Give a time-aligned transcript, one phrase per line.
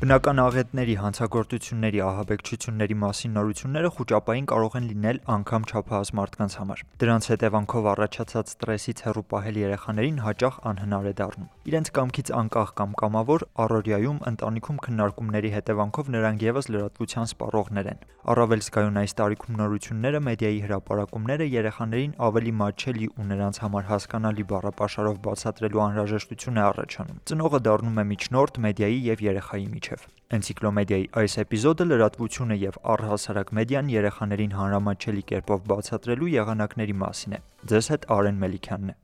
[0.00, 7.28] Բնական աղետների, հանցագործությունների, ահաբեկչությունների մասին նորությունները խոճապային կարող են լինել անգամ չափահաս մարդկանց համար։ Դրանց
[7.30, 13.44] հետևանքով առաջացած ստրեսից հեռու պահել երեխաներին հաճախ անհնար է դառնում։ Իրենց կամքից անկախ կամ կամավոր
[13.60, 20.58] առօրյայում ընտանիքում քննարկումների հետևանքով նրանք եւս լրատվության սպառողներ են։ Առավել զգայուն այս տարիքում նորությունները մեդիայի
[20.64, 28.00] հրապարակումները երեխաներին ավելի մատչելի ու նրանց համար հասկանալի բառապաշարով բացատրելու անհրաժեշտություն է առաջանում։ Ծնողը դառնում
[28.00, 29.89] է միջնորդ մեդիայի եւ երեխայի միջև։
[30.30, 37.40] Էնցիկլոմեդիայի այս էպիզոդը լրատվությունը եւ առհասարակ մեդիան երեխաներին հանրամատչելի կերպով բացատրելու եղանակների մասին է։
[37.72, 38.96] Ձեզ հետ Արեն Մելիքյանն է։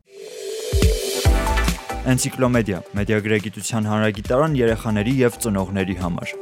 [2.15, 6.39] Էնցիկլոմեդիա՝ մեդիագրագիտության հանրագիտարան երեխաների եւ ծնողների համար։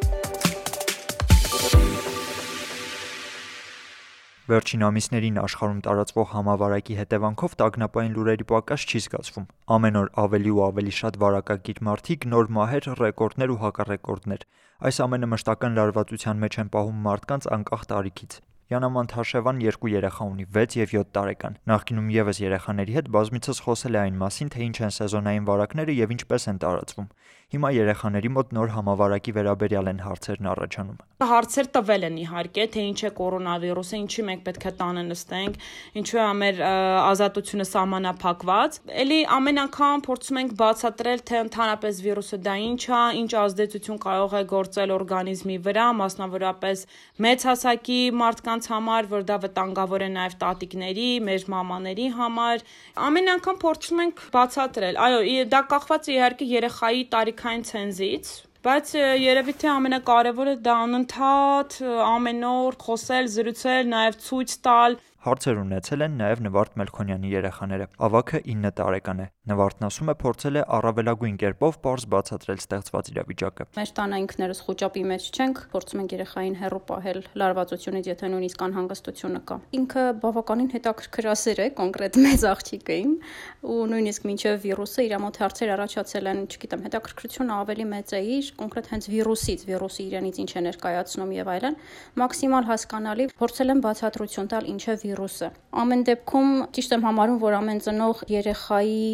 [4.45, 9.47] Վերջին ամիսներին աշխարհում տարածվող համավարակի հետևանքով տագնապային լուրերի պակաս չի զգացվում։
[9.79, 14.49] Ամեն օր ավելի ու ավելի շատ վարակագիր մարդիկ, նոր մահեր, ռեկորդներ ու հակառեկորդներ։
[14.85, 20.45] Այս ամենը մշտական լարվածության մեջ են պահում մարդկանց անկախ տարիքից։ Յանա Մանթաշևան երկու երեխա ունի՝
[20.57, 24.77] 6 եւ 7 տարեկան։ Նախկինում եւս երեխաների հետ բազմիցս խոսել է այն մասին, թե ինչ
[24.89, 27.11] են սեզոնային վարակները եւ ինչպես են տարածվում։
[27.53, 33.01] Հիմա երեխաների մոտ նոր համավարակի վերաբերյալ են հարցերն առաջանում։ Հարցեր տվել են իհարկե, թե ինչ
[33.05, 35.55] է կորոնավիրուսը, ինչի մենք պետք է տանը նստենք,
[36.01, 42.55] ինչու է մեր ազատությունը սահմանափակված։ Էլի ամեն անգամ փորձում ենք բացատրել, թե ընդհանրապես վիրուսը դա
[42.65, 46.85] ինչ է, ինչ ազդեցություն կարող է գործել օրգանիզմի վրա, մասնավորապես
[47.25, 52.67] մեծ հասակի մարդկանց համար, որ դա վտանգավոր է նաև տատիկների, մեր մամաների համար։
[53.05, 55.21] Ամեն անգամ փորձում ենք բացատրել։ Այո,
[55.55, 57.03] դա կախված է իհարկե երեխայի
[57.45, 58.29] տարիքային ցենզից,
[58.65, 61.75] բայց երևի թե ամենակարևորը դա անընդհատ
[62.09, 68.39] ամեն օր խոսել, զրուցել, նաև ցույց տալ Հարցեր ունեցել են նաև Նվարդ Մելքոնյանի երեխաները։ Ավագը
[68.45, 73.93] 9 տարեկան է։ Նվարդն ասում է փորձել է առավելագույն կերպով པարզ բացատրել ստեղծված իրավիճակը։ Մեր
[73.97, 79.59] տանը ինքներս խոճապի մեջ չենք, փորձում ենք երեխային հեռու պահել լարվածությունից, եթե նույնիսկ անհանգստությունը կա։
[79.81, 83.17] Ինքը բավականին հետաքրքրասեր է, կոնկրետ մեծ աղջիկը իմ,
[83.65, 88.53] ու նույնիսկ մինչև վիրուսը իր մոտ հարցեր առաջացել են, չգիտեմ, հետաքրքրությունը ավելի մեծ է իր
[88.61, 91.79] կոնկրետ հենց վիրուսից, վիրուսը իրենից ինչ է ներկայացնում եւ այլն,
[92.25, 95.49] մաքսիմալ հասկանալի փորձել եմ բացատրություն տալ ինչ է վիրուսը։
[95.81, 99.07] Ամեն դեպքում ճիշտ եմ համարում, որ ամեն ծնող երեխայի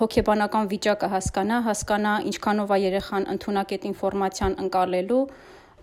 [0.00, 5.24] հոգեբանական վիճակը հասկանա, հասկանա ինչքանով է երեխան ընդունակ այդ ինֆորմացիան ընկալելու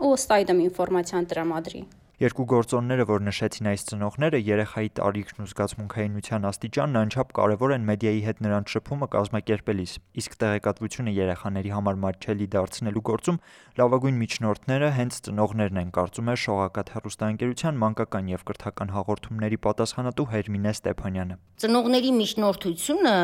[0.03, 1.83] ու ըստ այդմ ինֆորմացիան տրամադրի։
[2.21, 8.21] Երկու գործոնները, որ նշեցին այս ծնողները, երեխայի տարիքն ու զգացմունքայինության աստիճանն անչափ կարևոր են մեդիայի
[8.27, 13.41] հետ նրանց շփումը կազմակերպելիս։ Իսկ տեղեկատվությունը երեխաների համար մատչելի դարձնելու գործում
[13.81, 20.73] լավագույն միջնորդները հենց ծնողներն են, կարծում է Շողակաթ հեռուստաընկերության մանկական եւ կրթական հաղորդումների պատասխանատու Հերմինե
[20.77, 23.15] Ստեփանյանը։ Ծնողների միջնորդությունը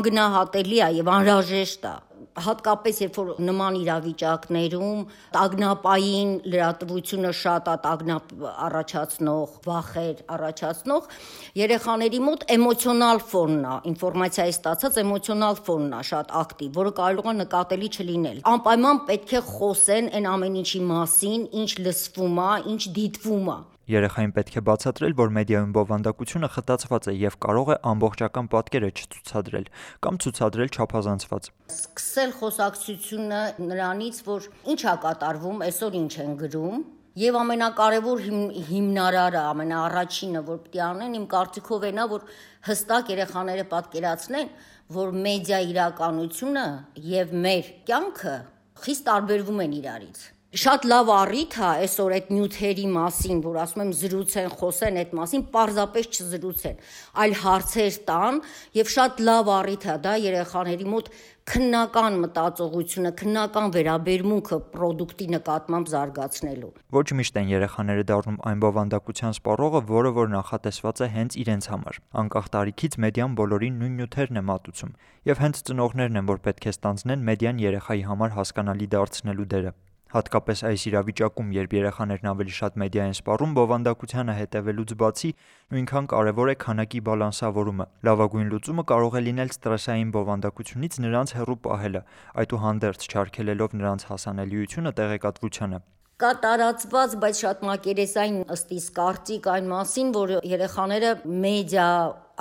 [0.00, 1.94] անգնահատելի է եւ անհրաժեշտ է
[2.46, 5.00] հատկապես երբ որ նման իրավիճակներում
[5.36, 8.34] տագնապային լրատվությունը շատ է տագնապ
[8.66, 11.08] առաջացնող, վախեր առաջացնող,
[11.60, 17.34] երեխաների մոտ էմոցիոնալ ֆոնն է, ինֆորմացիայի ստացած էմոցիոնալ ֆոնն է շատ ակտիվ, որը կարող է
[17.40, 23.52] նկատելի չլինել։ Անպայման պետք է խոսեն այն ամեն ինչի մասին, ինչ լսվում է, ինչ դիտվում
[23.54, 23.58] է։
[23.90, 29.66] Երեխային պետք է բացատրել, որ մեդիայում բովանդակությունը խտացված է եւ կարող է ամբողջական պատկերը չցուցադրել
[30.06, 36.80] կամ ցուցադրել չափազանցված։ Սկսել խոսակցությունը նրանից, որ ինչ է կատարվում, այսօր ինչ են գրում,
[37.18, 42.28] Եվ ամենակարևոր հիմ, հիմնարարը, ամենաառաջինը, որ պետք է անեն, իմ կարծիքով էնա, որ
[42.70, 44.52] հստակ երեխաները պատկերացնեն,
[44.94, 46.66] որ մեդիա իրականությունը
[47.10, 48.36] եւ մեր կյանքը
[48.84, 53.90] խիստ տարբերվում են իրարից շատ լավ առիթ է այսօր այդ նյութերի մասին, որ ասում եմ
[54.00, 56.80] զրուցեն, խոսեն այդ մասին, պարզապես չզրուցեն,
[57.22, 58.40] այլ հարցեր տան
[58.80, 61.12] եւ շատ լավ առիթ է դա երեխաների մոտ
[61.50, 69.82] քննական մտածողությունը, քննական վերաբերմունքը ապրանքի նկատմամբ զարգացնելու։ Ոչ միշտ են երեխաները դառնում այն բովանդակության սպառողը,
[69.90, 74.96] որը որ նախատեսված է հենց իրենց համար։ Անկախ տարիքից մեդիան բոլորին նույն նյութերն է մատուցում,
[75.30, 79.78] եւ հենց ծնողներն են, որ պետք է ստանձնեն մեդիան երեխայի համար հասկանալի դարձնելու դերը։
[80.15, 85.31] Հատկապես այս իրավիճակում, երբ երեխաներն ավելի շատ մեդիա են սպառում, բովանդակությանը հետևելուց բացի
[85.75, 92.01] նույնքան կարևոր է քանակի բալանսավորումը։ Լավագույն լուծումը կարող է լինել ստրեսային բովանդակությունից նրանց հեռու պահելը,
[92.45, 95.81] այդուհանդերձ չարգելելով նրանց հասանելիությունը տեղեկատվությանը
[96.15, 101.09] կա տարածված, բայց շատ մակերեսային ըստ իս կարծիք այն մասին, որ երեխաները
[101.43, 101.87] մեդիա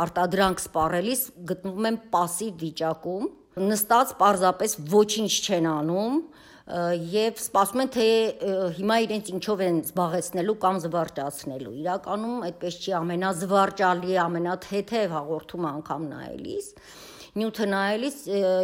[0.04, 3.26] արտադրանք սպառելիս գտնվում են пассив վիճակում,
[3.72, 6.22] նստած պարզապես ոչինչ չեն անում,
[6.69, 8.07] եւ սպասում են թե
[8.77, 16.67] հիմա իրենց ինչով են զբաղեցնելու կամ զվարճացնելու։ Իրականում այդպես չի ամենազվարճալի, ամենաթեթև հաղորդումը անգամ նայելիս։
[17.39, 18.19] Նյութը նայելիս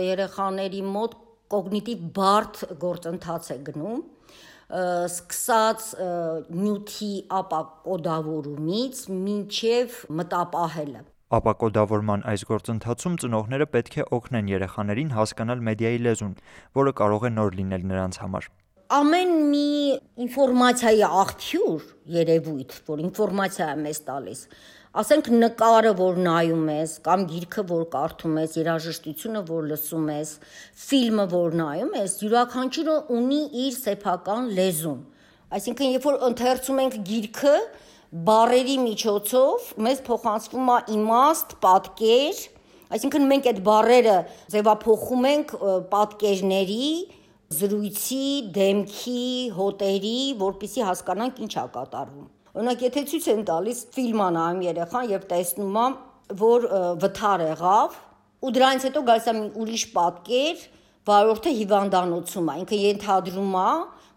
[0.06, 1.18] երեխաների մոտ
[1.56, 4.06] կոգնիտիվ բարդ գործընթաց է գնում
[4.75, 5.90] սկսած
[6.62, 7.12] նյութի
[7.42, 16.38] ապակոդավորումից մինչև մտապահելը Ապակոդավորման այս գործընթացում ծնողները պետք է օգնեն երեխաներին հասկանալ մեդիայի լեզուն,
[16.77, 18.54] որը կարող է նոր լինել նրանց համար
[18.94, 19.68] ամեն մի
[20.22, 21.86] ինֆորմացիայի աղբյուր
[22.16, 24.42] երևույթ, որ ինֆորմացիա է մեզ տալիս,
[25.01, 30.36] ասենք նկարը, որ նայում ես, կամ գիրքը, որ կարդում ես, երաժշտությունը, որ լսում ես,
[30.86, 35.01] ֆիլմը, որ նայում ես, յուրաքանչյուրը ունի իր սեփական լեզուն։
[35.56, 37.56] Այսինքն, երբ որ ընթերցում ենք գիրքը,
[38.15, 42.38] բարերի միջոցով մեզ փոխանցվում է իմաստ, պատկեր,
[42.95, 44.13] այսինքն մենք այդ բարերը
[44.53, 45.51] ձևափոխում ենք
[45.91, 46.88] պատկերների,
[47.56, 49.25] զրույցի, դեմքի,
[49.57, 55.27] հոտերի, որpիսի հասկանանք ինչ է կատարվում։ Օրինակ, եթե ցույց են տալիս ֆիլմա նայում երեխան եւ
[55.33, 55.85] տեսնում է,
[56.39, 56.69] որ
[57.03, 58.00] վթար եղավ,
[58.45, 60.63] ու դրանից հետո գալիս է մի ուրիշ պատկեր,
[61.06, 63.69] վարորդը հիվանդանոցում է, ինքը ենթադրում է,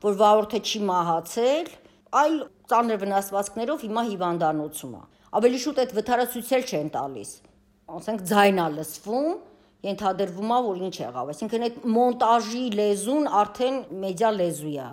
[0.06, 1.70] որ վարորդը չի մահացել,
[2.18, 2.36] այլ
[2.72, 5.02] ծանր վնասվածքներով հիմա հիվանդանոցում է։
[5.38, 7.30] Ավելի շուտ այդ վթարը ցույցել չեն տալիս։
[7.98, 9.28] Ասենք ձայնա լսվում,
[9.88, 14.88] ենթադրվում է, որ ինչ եղավ։ Այսինքն այդ մոնտաժի լեզուն արդեն մեդիա լեզու է։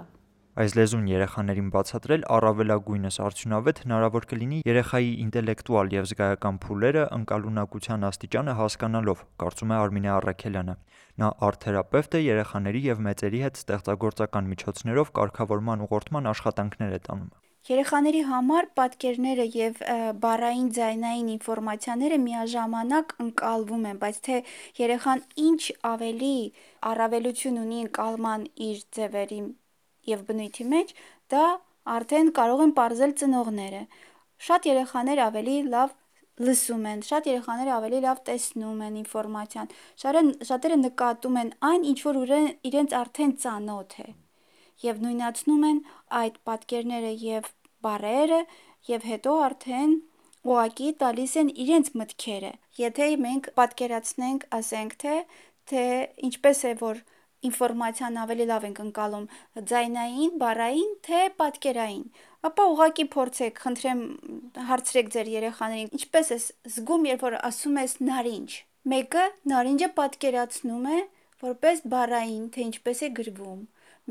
[0.56, 8.54] Այս լեզուն երեխաներին բացատրել առավելագույնս արդյունավետ հնարավոր կլինի երեխայի ինտելեկտուալ եւ զգայական փուլերը ընկալունակության աստիճանը
[8.60, 10.76] հասկանալով, կարծում է Արմինե Առաքելյանը։
[11.24, 17.36] Նա արտ-թերապևտ է երեխաների եւ մեծերի հետ ստեղծագործական միջոցներով կարգավորման ուղղորդման աշխատանքներ է տանում։
[17.66, 19.84] Երեխաների համար պատկերները եւ
[20.24, 24.40] բառային ձայնային ինֆորմացիաները միաժամանակ ընկալվում են, բայց թե
[24.86, 25.62] երեխան ինչ
[25.92, 26.36] ավելի
[26.94, 29.40] առավելություն ունի ընկալման իր ձևերի
[30.12, 30.96] եւ բնույթի մեջ,
[31.34, 31.44] դա
[31.96, 33.82] արդեն կարող են ողրել ծնողները։
[34.46, 35.94] Շատ երեխաներ ավելի լավ
[36.46, 39.70] լսում են, շատ երեխաներ ավելի լավ տեսնում են ինֆորմացիան։
[40.02, 42.18] Շարը շատերը նկատում են այն, ինչ որ
[42.70, 44.08] իրենց արդեն ծանոթ է։
[44.84, 45.80] Եվ նույնացնում են
[46.20, 47.48] այդ պատկերները եւ
[47.86, 48.42] բարերը
[48.90, 49.96] եւ հետո արդեն
[50.46, 55.16] ուղակի տալիս են իրենց մտքերը։ Եթե մենք պատկերացնենք, ասենք թե
[55.72, 55.84] թե
[56.28, 57.00] ինչպես է որ
[57.50, 59.26] ինֆորմացիան ավելի լավ ենք ընկալում
[59.72, 62.06] ձայնային, բառային, թե պատկերային։
[62.50, 64.02] Ապա ուղակի փորձեք, խնդրեմ
[64.70, 66.38] հարցրեք ձեր երեխաներին, ինչպես է
[66.76, 68.58] զգում, երբ որ ասում ես նարինջ։
[68.96, 71.00] Մեկը նարինջը պատկերացնում է
[71.46, 73.62] որպես բառային, թե ինչպես է գրվում։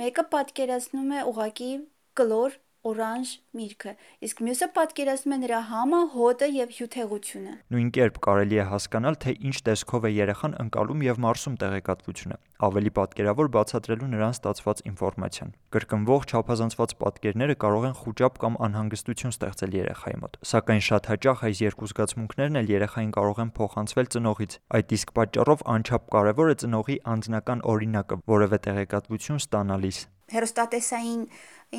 [0.01, 1.73] Մեկը պատկերացնում է ուղակի
[2.19, 3.93] կլոր օրանժ միրգը,
[4.27, 9.35] իսկ մյուսը պատկերացնում է նրա համը, հոտը եւ հյութեղությունը։ Նույն կերպ կարելի է հասկանալ, թե
[9.49, 12.37] ինչ տեսքով է երեխան ընկալում եւ մարսում տեղեկատվությունը,
[12.69, 19.77] ավելի պատկերավոր բացատրելու նրան ստացված ինֆորմացիան։ Կրկնվող չափազանցված պատկերները կարող են խոճապ կամ անհանգստություն ստեղծել
[19.81, 24.97] երեխայի մոտ, սակայն շատ հաճախ այս երկու զգացմունքներն էլ երեխային կարող են փոխանցվել ծնողից։ Այդ
[24.99, 31.25] իսկ պատճառով անչափ կարևոր է ծնողի անձնական օրինակը որևէ տեղեկատվություն ստանալիս հերոստատեսային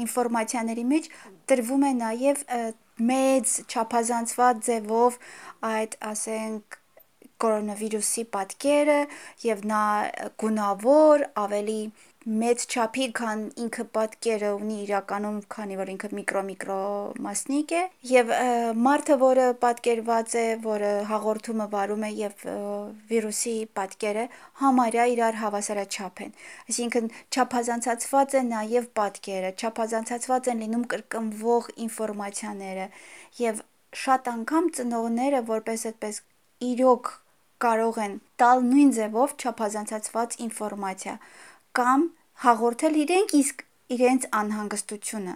[0.01, 1.11] ինֆորմացիաների մեջ
[1.51, 2.43] տրվում է նաև
[3.11, 5.19] մեծ չափազանցված ձևով
[5.69, 6.79] այդ ասենք
[7.43, 8.99] կորոնավիրուսի պատկերը
[9.43, 9.85] եւ նա
[10.43, 11.79] գունավոր ավելի
[12.25, 16.77] մեծ չափի, քան ինքը պատկերը ունի իրականում, քանի որ ինքը միկրո-միկրո
[17.25, 17.81] մասնիկ է,
[18.11, 18.31] եւ
[18.81, 22.45] մարդը, որը պատկերված է, որը հաղորդումը վարում է եւ
[23.11, 24.25] վիրուսի պատկերը
[24.63, 26.33] համարյա իրար հավասարաչափ են։
[26.65, 32.89] Այսինքն չափազանցացված է նաեւ պատկերը, չափազանցացված են լինում կրկնվող ինֆորմացիաները
[33.45, 33.61] եւ
[33.95, 36.23] շատ անգամ ծնողները որպես այդպես
[36.73, 37.13] իրոք
[37.65, 41.13] կարող են տալ նույն ձևով չափազանցացված ինֆորմացիա
[41.75, 42.03] կամ
[42.45, 43.63] հաղորդել իրենք իսկ
[43.95, 45.33] իրենց անհանգստությունը։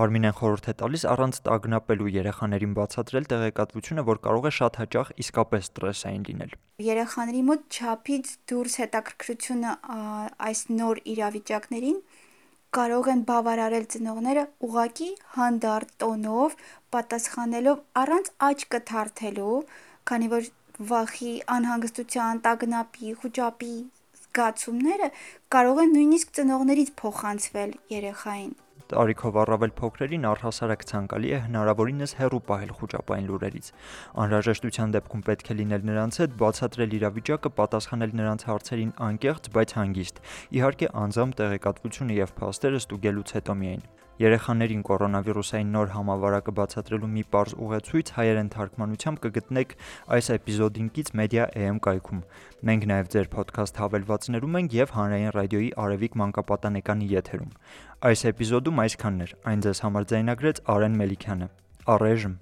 [0.00, 5.68] Արմինեն խորհուրդ է տալիս առանց տագնապելու երեխաներին բացատրել տեղեկատվությունը, որ կարող է շատ հաճախ իսկապես
[5.70, 6.52] ստրեսային լինել։
[6.86, 9.74] Երեխաների մոտ չափից դուրս հետաքրքրությունը
[10.50, 11.98] այս նոր իրավիճակներին
[12.78, 16.58] կարող են բավարարել ծնողները ուղակի հանդարտ տոնով,
[16.94, 19.56] պատասխանելով առանց աչքը թարթելու,
[20.10, 20.50] քանի որ
[20.90, 23.74] վախի, անհանգստության, տագնապի, խոճապի
[24.30, 25.06] զգացումները
[25.50, 28.52] կարող են նույնիսկ ծնողներից փոխանցվել երեխային։
[28.90, 33.70] Տարիքով առավել փոքրերին առհասարակ ցանկալի է հնարավորինս հեռու պահել խոճապային լուրերից։
[34.24, 40.22] Անհրաժեշտության դեպքում պետք է լինել նրանց հետ, բացատրել իրավիճակը, պատասխանել նրանց հարցերին անկեղծ, բայց հանգիստ։
[40.58, 43.84] Իհարկե, անձամբ տեղեկատվությունը եւ փաստերը ստուգելուց հետո միայն։
[44.20, 49.72] Երեխաներին կորոնավիրուսային նոր համավարակը բացատրելու մի պարզ ուղեցույց հայերեն թարգմանությամբ կգտնեք
[50.16, 52.20] այս էպիզոդինքից Media.am կայքում։
[52.68, 57.56] Մենք նաև ձեր ոդքասթ հավելվածներում ենք եւ Հանրային ռադիոյի Արևիկ մանկապատանեկանի եթերում։
[58.10, 61.52] Այս էպիզոդում այսքանն էր։ Այն ձեզ համար ձայնագրեց Արեն Մելիքյանը։
[61.96, 62.38] Առայժմ